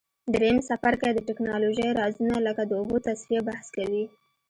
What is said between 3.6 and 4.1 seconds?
کوي.